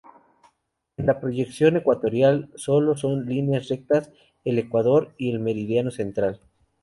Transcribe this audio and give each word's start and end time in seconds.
En 0.97 1.05
la 1.05 1.19
proyección 1.19 1.77
ecuatorial 1.77 2.49
sólo 2.55 2.97
son 2.97 3.27
líneas 3.27 3.67
rectas 3.69 4.09
el 4.43 4.57
ecuador 4.57 5.13
y 5.19 5.29
el 5.31 5.37
meridiano 5.39 5.91
central. 5.91 6.39